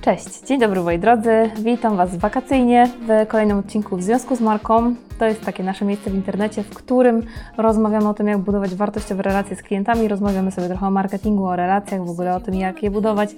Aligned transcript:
Cześć, 0.00 0.40
dzień 0.46 0.60
dobry 0.60 0.80
moi 0.80 0.98
drodzy, 0.98 1.50
witam 1.58 1.96
Was 1.96 2.16
wakacyjnie 2.16 2.88
w 3.06 3.28
kolejnym 3.28 3.58
odcinku 3.58 3.96
w 3.96 4.02
związku 4.02 4.36
z 4.36 4.40
marką. 4.40 4.94
To 5.18 5.24
jest 5.24 5.40
takie 5.40 5.62
nasze 5.62 5.84
miejsce 5.84 6.10
w 6.10 6.14
internecie, 6.14 6.62
w 6.62 6.74
którym 6.74 7.22
rozmawiamy 7.56 8.08
o 8.08 8.14
tym, 8.14 8.28
jak 8.28 8.38
budować 8.38 8.74
wartościowe 8.74 9.22
relacje 9.22 9.56
z 9.56 9.62
klientami, 9.62 10.08
rozmawiamy 10.08 10.50
sobie 10.50 10.68
trochę 10.68 10.86
o 10.86 10.90
marketingu, 10.90 11.46
o 11.46 11.56
relacjach, 11.56 12.06
w 12.06 12.10
ogóle 12.10 12.36
o 12.36 12.40
tym, 12.40 12.54
jak 12.54 12.82
je 12.82 12.90
budować. 12.90 13.30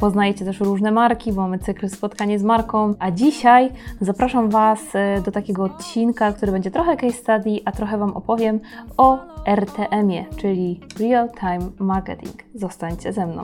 Poznajecie 0.00 0.44
też 0.44 0.60
różne 0.60 0.90
marki, 0.90 1.32
bo 1.32 1.42
mamy 1.42 1.58
cykl 1.58 1.88
spotkanie 1.88 2.38
z 2.38 2.42
marką. 2.42 2.94
A 2.98 3.10
dzisiaj 3.10 3.70
zapraszam 4.00 4.50
Was 4.50 4.80
e, 4.94 5.20
do 5.20 5.32
takiego 5.32 5.64
odcinka, 5.64 6.32
który 6.32 6.52
będzie 6.52 6.70
trochę 6.70 6.96
case 6.96 7.16
study, 7.16 7.60
a 7.64 7.72
trochę 7.72 7.98
Wam 7.98 8.10
opowiem 8.10 8.60
o 8.96 9.18
RTM-ie, 9.46 10.24
czyli 10.36 10.80
Real 11.00 11.28
Time 11.40 11.70
Marketing. 11.78 12.36
Zostańcie 12.54 13.12
ze 13.12 13.26
mną. 13.26 13.42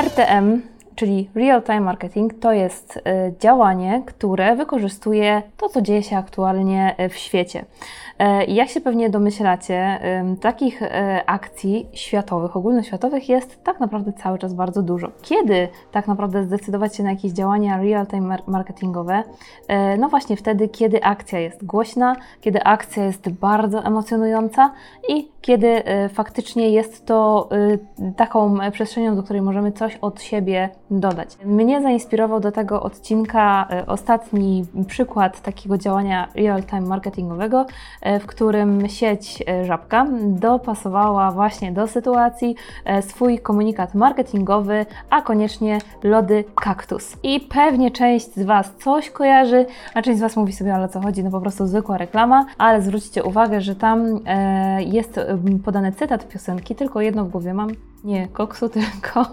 RTM, 0.00 0.62
czyli 1.00 1.30
Real 1.34 1.62
Time 1.62 1.80
Marketing, 1.80 2.34
to 2.34 2.52
jest 2.52 2.96
y, 2.96 3.00
działanie, 3.40 4.02
które 4.06 4.56
wykorzystuje 4.56 5.42
to, 5.56 5.68
co 5.68 5.82
dzieje 5.82 6.02
się 6.02 6.16
aktualnie 6.16 6.94
y, 7.00 7.08
w 7.08 7.16
świecie. 7.16 7.64
E, 8.20 8.44
jak 8.44 8.68
się 8.68 8.80
pewnie 8.80 9.10
domyślacie, 9.10 9.98
takich 10.40 10.82
e, 10.82 11.22
akcji 11.26 11.86
światowych, 11.92 12.56
ogólnoświatowych 12.56 13.28
jest 13.28 13.64
tak 13.64 13.80
naprawdę 13.80 14.12
cały 14.12 14.38
czas 14.38 14.54
bardzo 14.54 14.82
dużo. 14.82 15.08
Kiedy 15.22 15.68
tak 15.92 16.08
naprawdę 16.08 16.44
zdecydować 16.44 16.96
się 16.96 17.02
na 17.02 17.10
jakieś 17.10 17.32
działania 17.32 17.82
real-time 17.82 18.38
marketingowe? 18.46 19.22
E, 19.68 19.96
no 19.96 20.08
właśnie 20.08 20.36
wtedy, 20.36 20.68
kiedy 20.68 21.04
akcja 21.04 21.38
jest 21.38 21.64
głośna, 21.64 22.16
kiedy 22.40 22.62
akcja 22.62 23.04
jest 23.04 23.30
bardzo 23.30 23.84
emocjonująca 23.84 24.72
i 25.08 25.28
kiedy 25.40 25.82
faktycznie 26.12 26.70
jest 26.70 27.06
to 27.06 27.48
taką 28.16 28.58
przestrzenią, 28.72 29.16
do 29.16 29.22
której 29.22 29.42
możemy 29.42 29.72
coś 29.72 29.96
od 29.96 30.22
siebie 30.22 30.68
dodać. 30.90 31.38
Mnie 31.44 31.82
zainspirował 31.82 32.40
do 32.40 32.52
tego 32.52 32.82
odcinka 32.82 33.68
ostatni 33.86 34.64
przykład 34.86 35.40
takiego 35.42 35.78
działania 35.78 36.28
real-time 36.34 36.80
marketingowego, 36.80 37.66
w 38.20 38.26
którym 38.26 38.88
sieć 38.88 39.44
e, 39.48 39.64
Żabka 39.64 40.06
dopasowała 40.22 41.30
właśnie 41.30 41.72
do 41.72 41.86
sytuacji 41.86 42.56
e, 42.84 43.02
swój 43.02 43.38
komunikat 43.38 43.94
marketingowy, 43.94 44.86
a 45.10 45.22
koniecznie 45.22 45.78
lody 46.02 46.44
kaktus. 46.54 47.16
I 47.22 47.40
pewnie 47.40 47.90
część 47.90 48.34
z 48.34 48.42
Was 48.42 48.72
coś 48.84 49.10
kojarzy, 49.10 49.66
a 49.94 50.02
część 50.02 50.18
z 50.18 50.20
Was 50.20 50.36
mówi 50.36 50.52
sobie, 50.52 50.74
ale 50.74 50.88
co 50.88 51.00
chodzi, 51.00 51.24
no 51.24 51.30
po 51.30 51.40
prostu 51.40 51.66
zwykła 51.66 51.98
reklama, 51.98 52.46
ale 52.58 52.82
zwróćcie 52.82 53.24
uwagę, 53.24 53.60
że 53.60 53.74
tam 53.74 54.20
e, 54.26 54.82
jest 54.82 55.20
podany 55.64 55.92
cytat 55.92 56.28
piosenki, 56.28 56.74
tylko 56.74 57.00
jedno 57.00 57.24
w 57.24 57.28
głowie 57.28 57.54
mam, 57.54 57.68
nie 58.04 58.28
koksu, 58.28 58.68
tylko, 58.78 59.26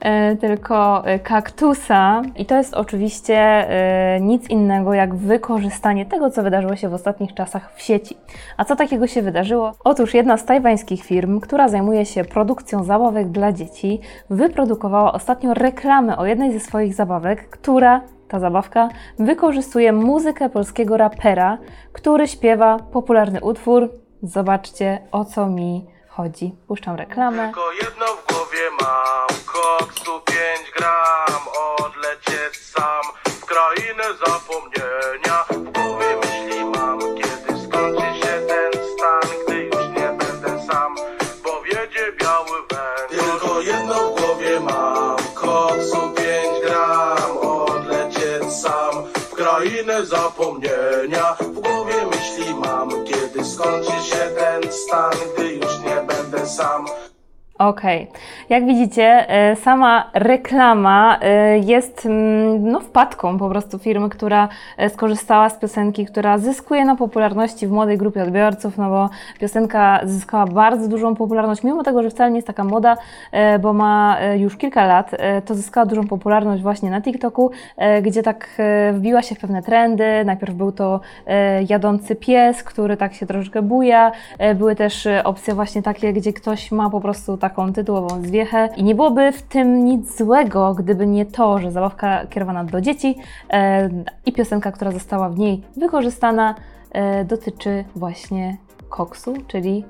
e, 0.00 0.36
tylko 0.36 1.06
e, 1.06 1.18
kaktusa. 1.18 2.22
I 2.36 2.46
to 2.46 2.56
jest 2.56 2.74
oczywiście 2.74 3.38
e, 3.38 4.20
nic 4.20 4.50
innego 4.50 4.94
jak 4.94 5.14
wykorzystanie 5.14 6.06
tego, 6.06 6.30
co 6.30 6.42
wydarzyło 6.42 6.76
się 6.76 6.88
w 6.88 6.94
ostatnich 6.94 7.34
czasach 7.34 7.74
w 7.74 7.82
sieci. 7.82 8.16
A 8.56 8.64
co 8.64 8.76
takiego 8.76 9.06
się 9.06 9.22
wydarzyło? 9.22 9.72
Otóż 9.84 10.14
jedna 10.14 10.36
z 10.36 10.44
tajwańskich 10.44 11.04
firm, 11.04 11.40
która 11.40 11.68
zajmuje 11.68 12.06
się 12.06 12.24
produkcją 12.24 12.84
zabawek 12.84 13.28
dla 13.28 13.52
dzieci, 13.52 14.00
wyprodukowała 14.30 15.12
ostatnio 15.12 15.54
reklamę 15.54 16.16
o 16.16 16.26
jednej 16.26 16.52
ze 16.52 16.60
swoich 16.60 16.94
zabawek, 16.94 17.50
która 17.50 18.00
ta 18.28 18.38
zabawka 18.38 18.88
wykorzystuje 19.18 19.92
muzykę 19.92 20.50
polskiego 20.50 20.96
rapera, 20.96 21.58
który 21.92 22.28
śpiewa 22.28 22.78
popularny 22.78 23.40
utwór. 23.40 23.90
Zobaczcie 24.22 24.98
o 25.12 25.24
co 25.24 25.46
mi 25.46 25.86
chodzi. 25.86 25.99
Puszczam 26.68 26.96
reklamę. 26.96 27.44
Tylko 27.46 27.72
jedno 27.72 28.06
w 28.06 28.26
głowie 28.32 28.70
mam, 28.80 29.28
koksu 29.46 30.20
5 30.24 30.70
gram, 30.76 31.42
odlecieć 31.78 32.56
sam 32.56 33.02
w 33.24 33.44
krainę 33.44 34.04
zapomnienia. 34.26 35.44
W 35.50 35.70
głowie 35.72 36.16
myśli 36.16 36.64
mam, 36.64 36.98
kiedy 36.98 37.60
skończy 37.66 38.18
się 38.20 38.46
ten 38.48 38.72
stan, 38.72 39.30
gdy 39.46 39.64
już 39.64 39.88
nie 39.88 40.08
będę 40.18 40.66
sam, 40.66 40.94
bo 41.44 41.62
wiedzie 41.62 42.12
biały 42.20 42.58
węgiel. 42.70 43.30
Tylko 43.30 43.60
jedno 43.60 43.94
w 43.94 44.20
głowie 44.20 44.60
mam, 44.60 45.16
koksu 45.34 46.10
5 46.10 46.64
gram, 46.64 47.38
odlecieć 47.38 48.52
sam 48.52 49.04
w 49.14 49.34
krainę 49.34 50.06
zapomnienia. 50.06 51.34
W 51.40 51.60
głowie 51.60 52.06
myśli 52.06 52.54
mam, 52.54 52.90
kiedy 53.04 53.44
skończy 53.44 53.92
się 53.92 54.30
ten 54.38 54.72
stan, 54.72 55.12
gdy 55.34 55.54
już 55.54 55.78
nie 55.78 55.99
będę 56.50 56.62
sam. 56.62 57.09
Okej. 57.60 58.08
Okay. 58.10 58.20
Jak 58.48 58.66
widzicie, 58.66 59.30
e, 59.30 59.56
sama 59.56 60.10
reklama 60.14 61.18
e, 61.20 61.58
jest 61.58 62.06
mm, 62.06 62.70
no, 62.70 62.80
wpadką 62.80 63.38
po 63.38 63.48
prostu 63.48 63.78
firmy, 63.78 64.08
która 64.08 64.48
e, 64.76 64.90
skorzystała 64.90 65.48
z 65.48 65.58
piosenki, 65.58 66.06
która 66.06 66.38
zyskuje 66.38 66.84
na 66.84 66.96
popularności 66.96 67.66
w 67.66 67.70
młodej 67.70 67.98
grupie 67.98 68.22
odbiorców, 68.22 68.78
no 68.78 68.90
bo 68.90 69.10
piosenka 69.40 70.00
zyskała 70.04 70.46
bardzo 70.46 70.88
dużą 70.88 71.16
popularność, 71.16 71.62
mimo 71.62 71.82
tego, 71.82 72.02
że 72.02 72.10
wcale 72.10 72.30
nie 72.30 72.36
jest 72.36 72.46
taka 72.46 72.64
moda, 72.64 72.96
bo 73.60 73.72
ma 73.72 74.16
już 74.36 74.56
kilka 74.56 74.86
lat, 74.86 75.10
to 75.44 75.54
zyskała 75.54 75.86
dużą 75.86 76.06
popularność 76.06 76.62
właśnie 76.62 76.90
na 76.90 77.00
TikToku, 77.00 77.50
gdzie 78.02 78.22
tak 78.22 78.48
wbiła 78.92 79.22
się 79.22 79.34
w 79.34 79.38
pewne 79.38 79.62
trendy. 79.62 80.24
Najpierw 80.24 80.54
był 80.54 80.72
to 80.72 81.00
jadący 81.68 82.16
pies, 82.16 82.62
który 82.62 82.96
tak 82.96 83.14
się 83.14 83.26
troszeczkę 83.26 83.62
buja. 83.62 84.12
Były 84.54 84.76
też 84.76 85.08
opcje 85.24 85.54
właśnie 85.54 85.82
takie, 85.82 86.12
gdzie 86.12 86.32
ktoś 86.32 86.72
ma 86.72 86.90
po 86.90 87.00
prostu 87.00 87.36
tak 87.36 87.49
taką 87.50 87.72
tytułową 87.72 88.22
zwiechę. 88.22 88.68
I 88.76 88.84
nie 88.84 88.94
byłoby 88.94 89.32
w 89.32 89.42
tym 89.42 89.84
nic 89.84 90.18
złego, 90.18 90.74
gdyby 90.74 91.06
nie 91.06 91.26
to, 91.26 91.58
że 91.58 91.72
zabawka 91.72 92.26
kierowana 92.26 92.64
do 92.64 92.80
dzieci 92.80 93.16
e, 93.50 93.90
i 94.26 94.32
piosenka, 94.32 94.72
która 94.72 94.90
została 94.90 95.28
w 95.28 95.38
niej 95.38 95.62
wykorzystana, 95.76 96.54
e, 96.92 97.24
dotyczy 97.24 97.84
właśnie 97.96 98.56
koksu, 98.88 99.34
czyli 99.46 99.84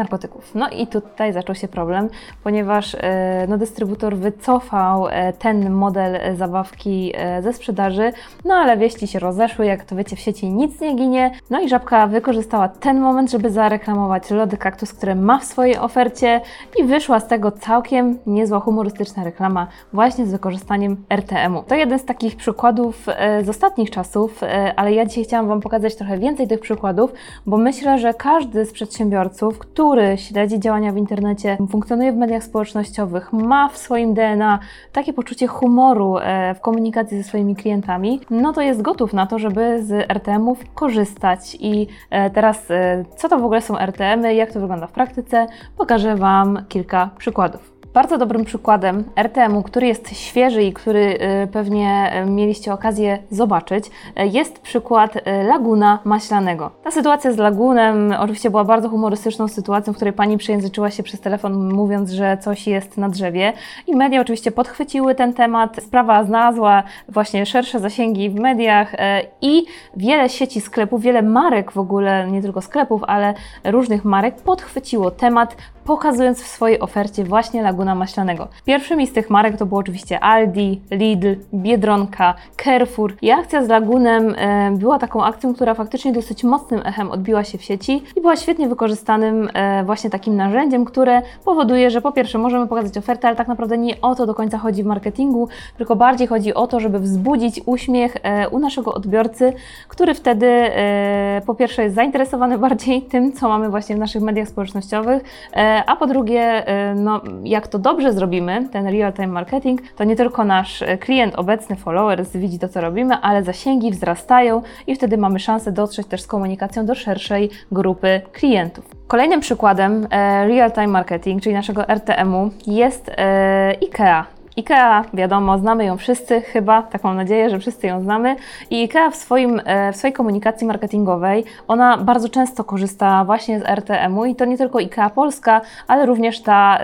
narkotyków. 0.00 0.54
No 0.54 0.68
i 0.68 0.86
tutaj 0.86 1.32
zaczął 1.32 1.54
się 1.54 1.68
problem, 1.68 2.08
ponieważ 2.44 2.94
e, 2.94 3.46
no, 3.48 3.58
dystrybutor 3.58 4.16
wycofał 4.16 5.08
e, 5.08 5.32
ten 5.32 5.70
model 5.70 6.16
e, 6.16 6.36
zabawki 6.36 7.12
ze 7.40 7.52
sprzedaży, 7.52 8.12
no 8.44 8.54
ale 8.54 8.76
wieści 8.76 9.06
się 9.06 9.18
rozeszły, 9.18 9.66
jak 9.66 9.84
to 9.84 9.96
wiecie 9.96 10.16
w 10.16 10.20
sieci 10.20 10.50
nic 10.50 10.80
nie 10.80 10.94
ginie. 10.94 11.30
No 11.50 11.60
i 11.60 11.68
Żabka 11.68 12.06
wykorzystała 12.06 12.68
ten 12.68 13.00
moment, 13.00 13.30
żeby 13.30 13.50
zareklamować 13.50 14.30
lody 14.30 14.56
kaktus, 14.56 14.92
które 14.92 15.14
ma 15.14 15.38
w 15.38 15.44
swojej 15.44 15.78
ofercie 15.78 16.40
i 16.78 16.84
wyszła 16.84 17.20
z 17.20 17.26
tego 17.26 17.50
całkiem 17.50 18.18
niezła 18.26 18.60
humorystyczna 18.60 19.24
reklama 19.24 19.66
właśnie 19.92 20.26
z 20.26 20.30
wykorzystaniem 20.30 20.96
RTM-u. 21.10 21.62
To 21.62 21.74
jeden 21.74 21.98
z 21.98 22.04
takich 22.04 22.36
przykładów 22.36 23.06
z 23.42 23.48
ostatnich 23.48 23.90
czasów, 23.90 24.40
ale 24.76 24.92
ja 24.92 25.06
dzisiaj 25.06 25.24
chciałam 25.24 25.48
Wam 25.48 25.60
pokazać 25.60 25.96
trochę 25.96 26.18
więcej 26.18 26.48
tych 26.48 26.60
przykładów, 26.60 27.12
bo 27.46 27.56
myślę, 27.56 27.98
że 27.98 28.14
każdy 28.14 28.64
z 28.64 28.72
przedsiębiorców, 28.72 29.58
który 29.58 29.89
który 29.90 30.18
śledzi 30.18 30.60
działania 30.60 30.92
w 30.92 30.96
internecie, 30.96 31.56
funkcjonuje 31.70 32.12
w 32.12 32.16
mediach 32.16 32.44
społecznościowych, 32.44 33.32
ma 33.32 33.68
w 33.68 33.76
swoim 33.76 34.14
DNA 34.14 34.58
takie 34.92 35.12
poczucie 35.12 35.46
humoru 35.46 36.18
e, 36.18 36.54
w 36.54 36.60
komunikacji 36.60 37.16
ze 37.16 37.24
swoimi 37.24 37.56
klientami, 37.56 38.20
no 38.30 38.52
to 38.52 38.62
jest 38.62 38.82
gotów 38.82 39.12
na 39.12 39.26
to, 39.26 39.38
żeby 39.38 39.84
z 39.84 40.10
RTM-ów 40.10 40.64
korzystać. 40.74 41.56
I 41.60 41.86
e, 42.10 42.30
teraz, 42.30 42.70
e, 42.70 43.04
co 43.16 43.28
to 43.28 43.38
w 43.38 43.44
ogóle 43.44 43.60
są 43.60 43.78
RTM-y, 43.78 44.34
jak 44.34 44.52
to 44.52 44.60
wygląda 44.60 44.86
w 44.86 44.92
praktyce, 44.92 45.46
pokażę 45.76 46.16
Wam 46.16 46.64
kilka 46.68 47.10
przykładów. 47.18 47.79
Bardzo 47.94 48.18
dobrym 48.18 48.44
przykładem 48.44 49.04
RTM-u, 49.16 49.62
który 49.62 49.86
jest 49.86 50.16
świeży 50.16 50.62
i 50.62 50.72
który 50.72 51.18
y, 51.44 51.46
pewnie 51.52 52.12
y, 52.22 52.30
mieliście 52.30 52.72
okazję 52.72 53.18
zobaczyć, 53.30 53.86
y, 53.86 54.26
jest 54.26 54.58
przykład 54.58 55.14
Laguna 55.48 55.98
Maślanego. 56.04 56.70
Ta 56.84 56.90
sytuacja 56.90 57.32
z 57.32 57.36
Lagunem 57.36 58.14
oczywiście 58.18 58.50
była 58.50 58.64
bardzo 58.64 58.88
humorystyczną 58.88 59.48
sytuacją, 59.48 59.92
w 59.92 59.96
której 59.96 60.12
pani 60.12 60.38
przejęzyczyła 60.38 60.90
się 60.90 61.02
przez 61.02 61.20
telefon, 61.20 61.74
mówiąc, 61.74 62.10
że 62.10 62.38
coś 62.40 62.66
jest 62.66 62.96
na 62.96 63.08
drzewie. 63.08 63.52
I 63.86 63.96
media 63.96 64.20
oczywiście 64.20 64.50
podchwyciły 64.50 65.14
ten 65.14 65.34
temat. 65.34 65.76
Sprawa 65.82 66.24
znalazła 66.24 66.82
właśnie 67.08 67.46
szersze 67.46 67.80
zasięgi 67.80 68.30
w 68.30 68.34
mediach 68.34 68.96
i 69.42 69.64
wiele 69.96 70.28
sieci 70.28 70.60
sklepów, 70.60 71.02
wiele 71.02 71.22
marek 71.22 71.72
w 71.72 71.78
ogóle, 71.78 72.30
nie 72.30 72.42
tylko 72.42 72.60
sklepów, 72.60 73.04
ale 73.06 73.34
różnych 73.64 74.04
marek 74.04 74.36
podchwyciło 74.36 75.10
temat, 75.10 75.56
pokazując 75.84 76.42
w 76.42 76.46
swojej 76.46 76.80
ofercie 76.80 77.24
właśnie 77.24 77.62
Lagunę 77.62 77.79
Laguna 77.80 77.94
Maślanego. 77.94 78.48
Pierwszymi 78.64 79.06
z 79.06 79.12
tych 79.12 79.30
marek 79.30 79.56
to 79.56 79.66
było 79.66 79.80
oczywiście 79.80 80.20
Aldi, 80.20 80.80
Lidl, 80.90 81.34
Biedronka, 81.54 82.34
Carrefour 82.64 83.14
i 83.22 83.30
akcja 83.30 83.64
z 83.64 83.68
Lagunem 83.68 84.34
e, 84.38 84.70
była 84.70 84.98
taką 84.98 85.24
akcją, 85.24 85.54
która 85.54 85.74
faktycznie 85.74 86.12
dosyć 86.12 86.44
mocnym 86.44 86.80
echem 86.84 87.10
odbiła 87.10 87.44
się 87.44 87.58
w 87.58 87.62
sieci 87.62 88.02
i 88.16 88.20
była 88.20 88.36
świetnie 88.36 88.68
wykorzystanym 88.68 89.48
e, 89.54 89.84
właśnie 89.84 90.10
takim 90.10 90.36
narzędziem, 90.36 90.84
które 90.84 91.22
powoduje, 91.44 91.90
że 91.90 92.00
po 92.00 92.12
pierwsze 92.12 92.38
możemy 92.38 92.66
pokazać 92.66 92.98
ofertę, 92.98 93.28
ale 93.28 93.36
tak 93.36 93.48
naprawdę 93.48 93.78
nie 93.78 94.00
o 94.00 94.14
to 94.14 94.26
do 94.26 94.34
końca 94.34 94.58
chodzi 94.58 94.82
w 94.82 94.86
marketingu, 94.86 95.48
tylko 95.76 95.96
bardziej 95.96 96.26
chodzi 96.26 96.54
o 96.54 96.66
to, 96.66 96.80
żeby 96.80 96.98
wzbudzić 96.98 97.60
uśmiech 97.66 98.16
e, 98.22 98.48
u 98.48 98.58
naszego 98.58 98.94
odbiorcy, 98.94 99.52
który 99.88 100.14
wtedy 100.14 100.46
e, 100.46 101.42
po 101.46 101.54
pierwsze 101.54 101.82
jest 101.82 101.94
zainteresowany 101.94 102.58
bardziej 102.58 103.02
tym, 103.02 103.32
co 103.32 103.48
mamy 103.48 103.70
właśnie 103.70 103.96
w 103.96 103.98
naszych 103.98 104.22
mediach 104.22 104.48
społecznościowych, 104.48 105.22
e, 105.56 105.82
a 105.86 105.96
po 105.96 106.06
drugie, 106.06 106.66
e, 106.66 106.94
no, 106.94 107.20
jak 107.44 107.68
to 107.70 107.78
dobrze 107.78 108.12
zrobimy, 108.12 108.68
ten 108.72 108.86
real-time 108.86 109.26
marketing, 109.26 109.80
to 109.96 110.04
nie 110.04 110.16
tylko 110.16 110.44
nasz 110.44 110.82
e, 110.82 110.98
klient 110.98 111.34
obecny, 111.34 111.76
followers 111.76 112.36
widzi 112.36 112.58
to, 112.58 112.68
co 112.68 112.80
robimy, 112.80 113.14
ale 113.14 113.42
zasięgi 113.42 113.90
wzrastają 113.90 114.62
i 114.86 114.94
wtedy 114.94 115.18
mamy 115.18 115.38
szansę 115.38 115.72
dotrzeć 115.72 116.06
też 116.06 116.22
z 116.22 116.26
komunikacją 116.26 116.86
do 116.86 116.94
szerszej 116.94 117.50
grupy 117.72 118.20
klientów. 118.32 118.84
Kolejnym 119.06 119.40
przykładem 119.40 120.06
e, 120.10 120.48
real-time 120.48 120.86
marketing, 120.86 121.42
czyli 121.42 121.54
naszego 121.54 121.88
RTM-u, 121.88 122.50
jest 122.66 123.08
e, 123.08 123.74
IKEA. 123.82 124.39
IKEA, 124.56 125.04
wiadomo, 125.14 125.58
znamy 125.58 125.84
ją 125.84 125.96
wszyscy, 125.96 126.40
chyba, 126.40 126.82
tak 126.82 127.04
mam 127.04 127.16
nadzieję, 127.16 127.50
że 127.50 127.58
wszyscy 127.58 127.86
ją 127.86 128.02
znamy. 128.02 128.36
I 128.70 128.82
IKEA 128.82 129.10
w, 129.10 129.16
swoim, 129.16 129.60
e, 129.64 129.92
w 129.92 129.96
swojej 129.96 130.12
komunikacji 130.12 130.66
marketingowej, 130.66 131.44
ona 131.68 131.98
bardzo 131.98 132.28
często 132.28 132.64
korzysta 132.64 133.24
właśnie 133.24 133.60
z 133.60 133.62
RTM-u 133.62 134.24
i 134.24 134.34
to 134.34 134.44
nie 134.44 134.58
tylko 134.58 134.78
IKEA 134.78 135.10
Polska, 135.14 135.60
ale 135.88 136.06
również 136.06 136.42
ta 136.42 136.78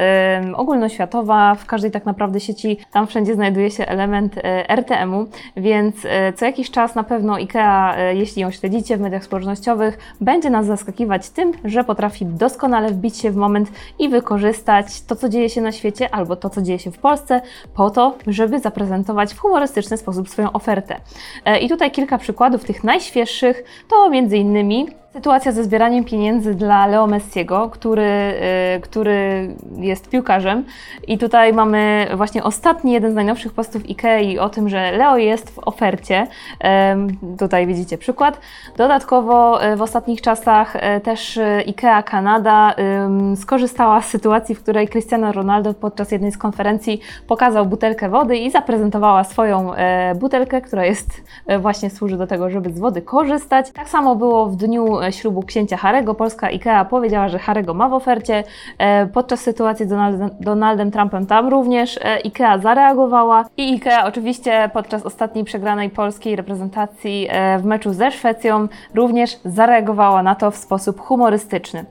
y, 0.50 0.56
ogólnoświatowa, 0.56 1.54
w 1.54 1.66
każdej 1.66 1.90
tak 1.90 2.06
naprawdę 2.06 2.40
sieci, 2.40 2.78
tam 2.92 3.06
wszędzie 3.06 3.34
znajduje 3.34 3.70
się 3.70 3.86
element 3.86 4.36
y, 4.36 4.42
RTM-u, 4.68 5.26
więc 5.56 6.04
y, 6.04 6.08
co 6.36 6.44
jakiś 6.44 6.70
czas 6.70 6.94
na 6.94 7.02
pewno 7.02 7.34
IKEA, 7.34 8.10
y, 8.12 8.14
jeśli 8.14 8.42
ją 8.42 8.50
śledzicie 8.50 8.96
w 8.96 9.00
mediach 9.00 9.24
społecznościowych, 9.24 9.98
będzie 10.20 10.50
nas 10.50 10.66
zaskakiwać 10.66 11.30
tym, 11.30 11.52
że 11.64 11.84
potrafi 11.84 12.26
doskonale 12.26 12.88
wbić 12.88 13.16
się 13.16 13.30
w 13.30 13.36
moment 13.36 13.70
i 13.98 14.08
wykorzystać 14.08 15.02
to, 15.02 15.16
co 15.16 15.28
dzieje 15.28 15.48
się 15.48 15.60
na 15.60 15.72
świecie 15.72 16.14
albo 16.14 16.36
to, 16.36 16.50
co 16.50 16.62
dzieje 16.62 16.78
się 16.78 16.90
w 16.90 16.98
Polsce, 16.98 17.40
po 17.74 17.90
to, 17.90 18.14
żeby 18.26 18.60
zaprezentować 18.60 19.34
w 19.34 19.38
humorystyczny 19.38 19.96
sposób 19.96 20.28
swoją 20.28 20.52
ofertę. 20.52 21.00
E, 21.44 21.58
I 21.58 21.68
tutaj 21.68 21.90
kilka 21.90 22.18
przykładów 22.18 22.64
tych 22.64 22.84
najświeższych 22.84 23.64
to 23.88 24.10
między 24.10 24.36
innymi 24.36 24.86
Sytuacja 25.16 25.52
ze 25.52 25.64
zbieraniem 25.64 26.04
pieniędzy 26.04 26.54
dla 26.54 26.86
Leo 26.86 27.06
Messiego, 27.06 27.70
który, 27.70 28.34
y, 28.76 28.80
który 28.80 29.48
jest 29.76 30.08
piłkarzem. 30.10 30.64
I 31.08 31.18
tutaj 31.18 31.52
mamy 31.52 32.06
właśnie 32.14 32.44
ostatni, 32.44 32.92
jeden 32.92 33.12
z 33.12 33.14
najnowszych 33.14 33.52
postów 33.52 33.82
IKEA 33.88 34.38
o 34.38 34.48
tym, 34.48 34.68
że 34.68 34.92
Leo 34.92 35.16
jest 35.16 35.50
w 35.50 35.58
ofercie. 35.58 36.26
Tutaj 37.38 37.66
widzicie 37.66 37.98
przykład. 37.98 38.40
Dodatkowo 38.76 39.64
y, 39.64 39.76
w 39.76 39.82
ostatnich 39.82 40.20
czasach 40.20 40.76
y, 40.76 41.00
też 41.00 41.38
IKEA 41.66 42.02
Kanada 42.04 42.74
skorzystała 43.36 44.02
z 44.02 44.08
sytuacji, 44.08 44.54
w 44.54 44.62
której 44.62 44.88
Cristiano 44.88 45.32
Ronaldo 45.32 45.74
podczas 45.74 46.12
jednej 46.12 46.32
z 46.32 46.38
konferencji 46.38 47.00
pokazał 47.26 47.66
butelkę 47.66 48.08
wody 48.08 48.36
i 48.36 48.50
zaprezentowała 48.50 49.24
swoją 49.24 49.74
e, 49.74 50.14
butelkę, 50.14 50.60
która 50.60 50.84
jest 50.84 51.08
e, 51.46 51.58
właśnie 51.58 51.90
służy 51.90 52.16
do 52.16 52.26
tego, 52.26 52.50
żeby 52.50 52.70
z 52.70 52.78
wody 52.78 53.02
korzystać. 53.02 53.70
Tak 53.70 53.88
samo 53.88 54.16
było 54.16 54.46
w 54.46 54.56
dniu 54.56 55.05
ślubu 55.12 55.42
księcia 55.42 55.76
Harego. 55.76 56.14
Polska 56.14 56.46
IKEA 56.46 56.84
powiedziała, 56.90 57.28
że 57.28 57.38
Harego 57.38 57.74
ma 57.74 57.88
w 57.88 57.92
ofercie. 57.92 58.44
E, 58.78 59.06
podczas 59.06 59.40
sytuacji 59.40 59.86
z 59.86 59.88
Donaldem, 59.88 60.30
Donaldem 60.40 60.90
Trumpem 60.90 61.26
tam 61.26 61.48
również 61.48 61.96
e, 61.98 62.00
IKEA 62.24 62.58
zareagowała 62.62 63.44
i 63.56 63.72
IKEA 63.72 64.04
oczywiście 64.04 64.70
podczas 64.72 65.06
ostatniej 65.06 65.44
przegranej 65.44 65.90
polskiej 65.90 66.36
reprezentacji 66.36 67.26
e, 67.30 67.58
w 67.58 67.64
meczu 67.64 67.92
ze 67.92 68.10
Szwecją 68.10 68.68
również 68.94 69.38
zareagowała 69.44 70.22
na 70.22 70.34
to 70.34 70.50
w 70.50 70.56
sposób 70.56 71.00
humorystyczny. 71.00 71.84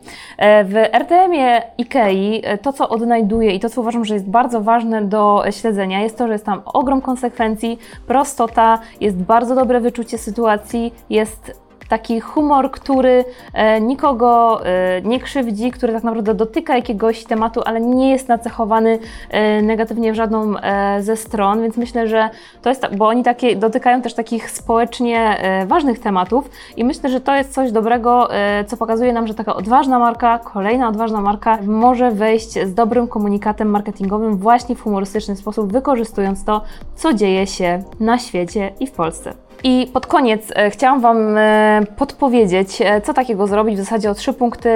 W 0.65 0.75
RTM-ie 0.93 1.61
IKEA 1.79 2.41
to, 2.61 2.73
co 2.73 2.89
odnajduję 2.89 3.51
i 3.51 3.59
to, 3.59 3.69
co 3.69 3.81
uważam, 3.81 4.05
że 4.05 4.13
jest 4.13 4.29
bardzo 4.29 4.61
ważne 4.61 5.01
do 5.01 5.43
śledzenia, 5.51 6.01
jest 6.01 6.17
to, 6.17 6.27
że 6.27 6.33
jest 6.33 6.45
tam 6.45 6.61
ogrom 6.65 7.01
konsekwencji, 7.01 7.79
prostota, 8.07 8.79
jest 9.01 9.17
bardzo 9.17 9.55
dobre 9.55 9.79
wyczucie 9.79 10.17
sytuacji, 10.17 10.93
jest 11.09 11.64
taki 11.87 12.19
humor, 12.19 12.71
który 12.71 13.25
e, 13.53 13.81
nikogo 13.81 14.61
e, 14.65 15.01
nie 15.01 15.19
krzywdzi, 15.19 15.71
który 15.71 15.93
tak 15.93 16.03
naprawdę 16.03 16.33
dotyka 16.33 16.75
jakiegoś 16.75 17.23
tematu, 17.23 17.61
ale 17.65 17.81
nie 17.81 18.11
jest 18.11 18.27
nacechowany 18.27 18.99
e, 19.29 19.61
negatywnie 19.61 20.11
w 20.11 20.15
żadną 20.15 20.53
ze 20.99 21.15
stron, 21.15 21.61
więc 21.61 21.77
myślę, 21.77 22.07
że 22.07 22.29
to 22.61 22.69
jest, 22.69 22.85
bo 22.97 23.07
oni 23.07 23.23
takie, 23.23 23.55
dotykają 23.55 24.01
też 24.01 24.13
takich 24.13 24.51
społecznie 24.51 25.37
ważnych 25.67 25.99
tematów 25.99 26.49
i 26.77 26.83
myślę, 26.83 27.09
że 27.09 27.21
to 27.21 27.35
jest 27.35 27.53
coś 27.53 27.71
dobrego, 27.71 28.29
co 28.67 28.77
pokazuje 28.77 29.13
nam, 29.13 29.27
że 29.27 29.33
taka 29.33 29.55
odważna 29.55 29.99
marka, 29.99 30.39
kolejna 30.39 30.89
odważna 30.89 31.21
marka 31.21 31.57
może 31.67 32.11
wejść 32.11 32.51
z 32.51 32.73
dobrym 32.73 33.07
komunikatem 33.07 33.69
marketingowym 33.69 34.37
właśnie 34.37 34.75
w 34.75 34.81
humorystyczny 34.81 35.35
sposób, 35.35 35.71
wykorzystując 35.71 36.45
to, 36.45 36.61
co 36.95 37.13
dzieje 37.13 37.47
się 37.47 37.83
na 37.99 38.19
świecie 38.19 38.71
i 38.79 38.87
w 38.87 38.91
Polsce. 38.91 39.44
I 39.63 39.89
pod 39.93 40.07
koniec 40.07 40.51
e, 40.55 40.69
chciałam 40.69 41.01
Wam 41.01 41.37
e, 41.37 41.81
podpowiedzieć, 41.97 42.81
e, 42.81 43.01
co 43.01 43.13
takiego 43.13 43.47
zrobić, 43.47 43.75
w 43.75 43.79
zasadzie 43.79 44.11
o 44.11 44.13
trzy 44.13 44.33
punkty, 44.33 44.69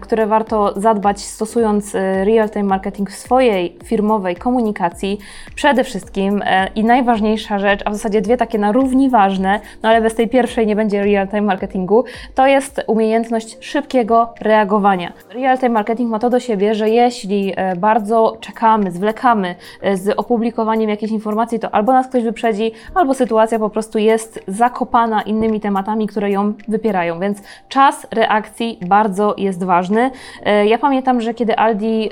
które 0.00 0.26
warto 0.26 0.80
zadbać 0.80 1.20
stosując 1.20 1.94
real-time 2.24 2.64
marketing 2.64 3.10
w 3.10 3.14
swojej 3.14 3.78
firmowej 3.84 4.36
komunikacji. 4.36 5.18
Przede 5.54 5.84
wszystkim 5.84 6.42
i 6.74 6.84
najważniejsza 6.84 7.58
rzecz, 7.58 7.80
a 7.84 7.90
w 7.90 7.94
zasadzie 7.94 8.20
dwie 8.20 8.36
takie 8.36 8.58
na 8.58 8.72
równi 8.72 9.10
ważne, 9.10 9.60
no 9.82 9.88
ale 9.88 10.00
bez 10.00 10.14
tej 10.14 10.28
pierwszej 10.28 10.66
nie 10.66 10.76
będzie 10.76 11.04
real-time 11.04 11.42
marketingu, 11.42 12.04
to 12.34 12.46
jest 12.46 12.80
umiejętność 12.86 13.56
szybkiego 13.60 14.34
reagowania. 14.40 15.12
Real-time 15.34 15.68
marketing 15.68 16.10
ma 16.10 16.18
to 16.18 16.30
do 16.30 16.40
siebie, 16.40 16.74
że 16.74 16.90
jeśli 16.90 17.54
bardzo 17.76 18.36
czekamy, 18.40 18.90
zwlekamy 18.90 19.54
z 19.94 20.14
opublikowaniem 20.16 20.90
jakiejś 20.90 21.12
informacji, 21.12 21.58
to 21.58 21.70
albo 21.70 21.92
nas 21.92 22.08
ktoś 22.08 22.22
wyprzedzi, 22.22 22.72
albo 22.94 23.14
sytuacja 23.14 23.58
po 23.58 23.70
prostu 23.70 23.98
jest 23.98 24.21
jest 24.22 24.40
zakopana 24.48 25.22
innymi 25.22 25.60
tematami, 25.60 26.06
które 26.06 26.30
ją 26.30 26.52
wypierają, 26.68 27.20
więc 27.20 27.38
czas 27.68 28.06
reakcji 28.10 28.78
bardzo 28.86 29.34
jest 29.38 29.64
ważny. 29.64 30.10
E, 30.44 30.66
ja 30.66 30.78
pamiętam, 30.78 31.20
że 31.20 31.34
kiedy 31.34 31.56
Aldi 31.56 32.10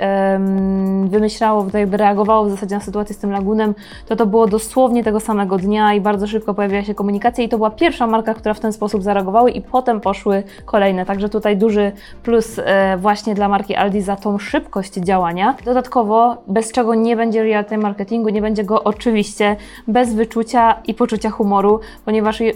wymyślało, 1.05 1.67
jakby 1.75 1.97
reagowało 1.97 2.45
w 2.45 2.51
zasadzie 2.51 2.75
na 2.75 2.81
sytuację 2.81 3.15
z 3.15 3.19
tym 3.19 3.31
lagunem, 3.31 3.75
to 4.07 4.17
to 4.17 4.27
było 4.27 4.47
dosłownie 4.47 5.05
tego 5.05 5.21
samego 5.21 5.59
dnia 5.59 5.95
i 5.95 6.01
bardzo 6.01 6.27
szybko 6.27 6.55
pojawiła 6.55 6.83
się 6.83 6.95
komunikacja 6.95 7.45
i 7.45 7.49
to 7.49 7.57
była 7.57 7.71
pierwsza 7.71 8.07
marka, 8.07 8.35
która 8.35 8.55
w 8.55 8.61
ten 8.61 8.73
sposób 8.73 9.03
zareagowała 9.03 9.51
i 9.51 9.61
potem 9.61 10.01
poszły 10.01 10.43
kolejne. 10.65 11.07
Także 11.07 11.29
tutaj 11.29 11.57
duży 11.57 11.93
plus 12.23 12.59
e, 12.59 12.97
właśnie 12.97 13.35
dla 13.35 13.49
marki 13.49 13.77
Aldi 13.77 14.01
za 14.01 14.17
tą 14.17 14.39
szybkość 14.39 14.93
działania. 14.93 15.55
Dodatkowo, 15.65 16.37
bez 16.47 16.73
czego 16.73 16.95
nie 16.95 17.17
będzie 17.17 17.43
real-time 17.43 17.83
marketingu, 17.83 18.29
nie 18.29 18.43
będzie 18.43 18.65
go 18.65 18.85
oczywiście 18.85 19.57
bez 19.89 20.15
wyczucia 20.15 20.77
i 20.87 20.95
poczucia 20.95 21.31
humoru, 21.31 21.81
ponieważ 22.05 22.41
e, 22.41 22.47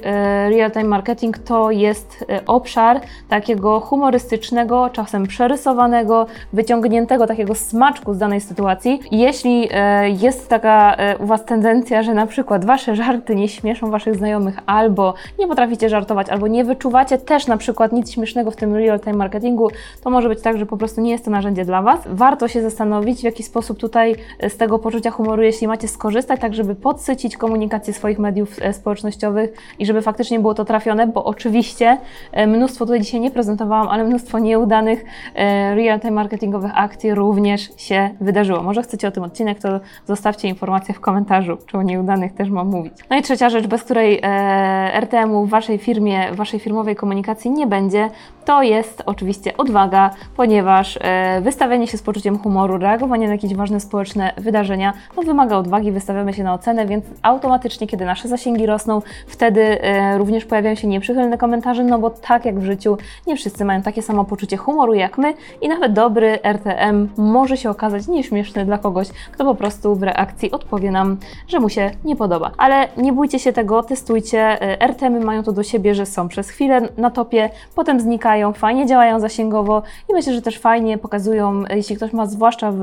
real-time 0.51 0.85
marketing 0.85 1.39
to 1.39 1.71
jest 1.71 2.25
e, 2.29 2.47
obszar 2.47 3.01
takiego 3.29 3.81
humorystycznego, 3.81 4.91
czasem 4.93 5.27
przerysowanego, 5.27 6.27
wyciągniętego 6.53 7.27
takiego 7.27 7.55
smaczku 7.55 8.15
z 8.15 8.19
danej 8.19 8.41
sytuacji. 8.41 9.01
Jeśli 9.11 9.69
e, 9.71 10.11
jest 10.11 10.49
taka 10.49 10.97
u 11.19 11.27
Was 11.27 11.45
tendencja, 11.45 12.03
że 12.03 12.15
na 12.15 12.27
przykład 12.27 12.65
Wasze 12.65 12.97
żarty 12.97 13.35
nie 13.35 13.49
śmieszą 13.49 13.91
Waszych 13.91 14.17
znajomych, 14.17 14.59
albo 14.67 15.15
nie 15.39 15.47
potraficie 15.47 15.89
żartować, 15.89 16.29
albo 16.29 16.47
nie 16.47 16.65
wyczuwacie 16.65 17.19
też 17.19 17.47
na 17.47 17.57
przykład 17.57 17.93
nic 17.93 18.13
śmiesznego 18.13 18.51
w 18.51 18.57
tym 18.57 18.75
real-time 18.75 19.17
marketingu, 19.17 19.71
to 20.05 20.11
może 20.11 20.29
być 20.29 20.41
tak, 20.41 20.59
że 20.59 20.67
po 20.67 20.77
prostu 20.77 21.01
nie 21.01 21.11
jest 21.11 21.25
to 21.25 21.31
narzędzie 21.31 21.65
dla 21.65 21.83
Was. 21.83 22.01
Warto 22.07 22.49
się 22.49 22.63
zastanowić, 22.63 23.21
w 23.21 23.25
jaki 23.25 23.43
sposób 23.43 23.79
tutaj 23.79 24.17
z 24.49 24.57
tego 24.57 24.79
poczucia 24.79 25.11
humoru, 25.11 25.43
jeśli 25.43 25.69
macie 25.69 25.89
skorzystać, 25.89 26.41
tak 26.41 26.55
żeby 26.55 26.75
podsycić 26.75 27.37
komunikację 27.37 27.95
swoich 27.95 28.19
mediów 28.19 28.57
społecznościowych, 28.73 29.34
i 29.79 29.87
żeby 29.87 30.03
faktycznie 30.03 30.41
było 30.41 30.55
to 30.55 30.65
trafione, 30.65 31.07
bo 31.07 31.25
oczywiście 31.25 31.99
e, 32.33 32.47
mnóstwo 32.47 32.87
tutaj 32.87 33.01
dzisiaj 33.01 33.21
nie 33.21 33.31
prezentowałam, 33.31 33.89
ale 33.89 34.05
mnóstwo 34.05 34.39
nieudanych 34.39 35.05
e, 35.35 35.75
real-time 35.75 36.13
marketingowych 36.13 36.71
akcji 36.75 37.15
również 37.15 37.71
się 37.77 38.11
wydarzyło. 38.21 38.63
Może 38.63 38.83
chcecie 38.83 39.09
o 39.09 39.11
tym 39.11 39.23
odcinek, 39.23 39.59
to 39.59 39.81
zostawcie 40.07 40.49
informację 40.49 40.95
w 40.95 41.01
komentarzu, 41.01 41.57
czy 41.67 41.79
o 41.79 41.83
nieudanych 41.83 42.35
też 42.35 42.51
mam 42.51 42.69
mówić. 42.69 42.93
No 43.11 43.17
i 43.17 43.23
trzecia 43.23 43.51
rzecz, 43.51 43.67
bez 43.67 43.83
której 43.83 44.21
e, 44.23 45.01
RTM-u 45.01 45.47
w 45.47 45.51
Waszej 45.51 45.79
firmie, 45.79 46.33
w 46.33 46.37
Waszej 46.37 46.61
firmowej 46.61 46.97
komunikacji 46.97 47.51
nie 47.51 47.67
będzie, 47.67 48.11
to 48.45 48.63
jest 48.63 49.03
oczywiście 49.07 49.57
odwaga, 49.57 50.11
ponieważ 50.37 50.99
e, 51.01 51.41
wystawianie 51.41 51.87
się 51.87 51.99
z 51.99 52.03
poczuciem 52.03 52.39
humoru, 52.39 52.79
reagowanie 52.79 53.27
na 53.27 53.33
jakieś 53.33 53.55
ważne 53.55 53.81
społeczne 53.81 54.33
wydarzenia, 54.37 54.93
no 55.17 55.23
wymaga 55.23 55.57
odwagi, 55.57 55.93
wystawiamy 55.93 56.33
się 56.35 56.45
na 56.45 56.55
ocenę, 56.55 56.87
więc 56.87 57.05
automatycznie, 57.23 57.87
kiedy 57.87 58.05
nasze 58.05 58.29
zasięgi 58.29 58.67
rosną, 58.67 59.03
wtedy 59.27 59.83
e, 59.83 60.19
również 60.19 60.45
pojawiają 60.45 60.75
się 60.75 60.89
nieprzychylne 60.89 61.39
komentarze, 61.39 61.85
no 61.85 61.99
bo 61.99 62.11
tak 62.11 62.45
jak 62.45 62.59
w 62.59 62.65
życiu, 62.65 62.99
nie 63.27 63.37
wszyscy 63.37 63.65
mają 63.65 63.83
takie 63.83 64.03
samo 64.03 64.25
poczucie 64.25 64.57
humoru 64.57 64.95
jak 64.95 65.19
my 65.19 65.35
i 65.61 65.69
nawet 65.69 65.93
dobry 65.93 66.39
RTM 66.43 67.09
może 67.17 67.57
się 67.57 67.71
okazać 67.71 68.09
nieśmieszny 68.09 68.65
dla 68.65 68.79
kogoś, 68.79 69.09
kto 69.33 69.45
po 69.45 69.55
prostu 69.55 69.95
w 69.97 70.03
reakcji 70.03 70.51
odpowie 70.51 70.91
nam, 70.91 71.17
że 71.49 71.61
mu 71.61 71.69
się 71.69 71.91
nie 72.05 72.17
podoba. 72.17 72.51
Ale 72.59 72.89
nie 72.97 73.13
bójcie 73.13 73.39
się 73.39 73.53
tego, 73.53 73.83
testujcie. 73.83 74.63
E, 74.63 74.89
RTM 74.89 75.25
mają 75.25 75.43
to 75.43 75.53
do 75.53 75.63
siebie, 75.63 75.95
że 75.95 76.07
są 76.07 76.29
przez 76.29 76.51
chwilę 76.51 76.89
na 76.97 77.11
topie, 77.11 77.51
potem 77.75 78.01
znikają, 78.01 78.34
fajnie 78.55 78.87
działają 78.87 79.21
zasięgowo 79.21 79.83
i 80.09 80.13
myślę, 80.13 80.35
że 80.35 80.43
też 80.43 80.59
fajnie 80.59 80.99
pokazują, 80.99 81.63
jeśli 81.71 81.97
ktoś 81.97 82.13
ma 82.13 82.27
zwłaszcza 82.27 82.73
w 82.73 82.81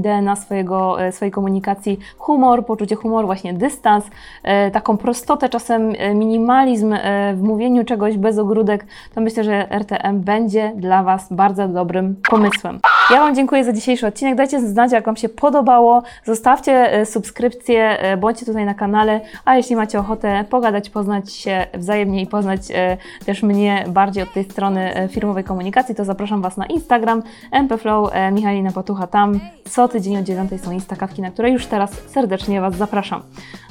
DNA 0.00 0.36
swojego, 0.36 1.02
e, 1.02 1.12
swojej 1.12 1.32
komunikacji 1.32 1.98
humor, 2.18 2.66
poczucie 2.66 2.96
humoru, 2.96 3.26
właśnie 3.26 3.54
dystans, 3.54 4.04
e, 4.42 4.70
taką 4.70 4.96
prostotę, 4.96 5.48
czasem 5.48 5.92
e, 5.98 6.14
minimalizm 6.14 6.92
e, 6.92 7.34
w 7.34 7.42
mówieniu 7.42 7.84
czegoś 7.84 8.16
bez 8.16 8.38
ogródek, 8.38 8.86
to 9.14 9.20
myślę, 9.20 9.44
że 9.44 9.70
RTM 9.70 10.20
będzie 10.20 10.72
dla 10.76 11.02
Was 11.02 11.32
bardzo 11.32 11.68
dobrym 11.68 12.16
pomysłem. 12.30 12.80
Ja 13.10 13.20
Wam 13.20 13.34
dziękuję 13.34 13.64
za 13.64 13.72
dzisiejszy 13.72 14.06
odcinek. 14.06 14.34
Dajcie 14.34 14.60
znać, 14.60 14.92
jak 14.92 15.06
Wam 15.06 15.16
się 15.16 15.28
podobało. 15.28 16.02
Zostawcie 16.24 16.92
e, 16.92 17.06
subskrypcję, 17.06 17.98
e, 17.98 18.16
bądźcie 18.16 18.46
tutaj 18.46 18.64
na 18.64 18.74
kanale, 18.74 19.20
a 19.44 19.56
jeśli 19.56 19.76
macie 19.76 19.98
ochotę 19.98 20.44
pogadać, 20.50 20.90
poznać 20.90 21.32
się 21.32 21.66
wzajemnie 21.74 22.22
i 22.22 22.26
poznać 22.26 22.60
e, 22.74 22.96
też 23.26 23.42
mnie 23.42 23.84
bardziej 23.88 24.22
od 24.22 24.32
tej 24.32 24.44
strony 24.44 24.91
e, 24.91 24.91
E, 24.94 25.08
firmowej 25.08 25.44
komunikacji, 25.44 25.94
to 25.94 26.04
zapraszam 26.04 26.42
Was 26.42 26.56
na 26.56 26.66
Instagram 26.66 27.22
mpflow 27.62 28.10
e, 28.12 28.32
Michalina 28.32 28.72
Patucha. 28.72 29.06
Tam 29.06 29.40
co 29.70 29.88
tydzień 29.88 30.16
o 30.16 30.22
9 30.22 30.50
są 30.64 30.72
instakawki, 30.72 31.22
na 31.22 31.30
które 31.30 31.50
już 31.50 31.66
teraz 31.66 31.90
serdecznie 32.06 32.60
Was 32.60 32.76
zapraszam. 32.76 33.22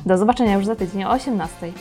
Do 0.06 0.18
zobaczenia 0.18 0.56
już 0.56 0.66
za 0.66 0.76
tydzień 0.76 1.04
o 1.04 1.10
18. 1.10 1.72